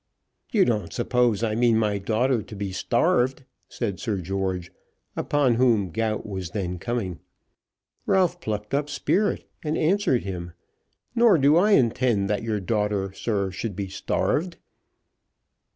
[0.51, 4.71] "You don't suppose I mean my daughter to be starved?" said Sir George,
[5.15, 7.19] upon whom gout was then coming.
[8.07, 10.53] Ralph plucked up spirit and answered him.
[11.13, 14.57] "Nor do I intend that your daughter, sir, should be starved."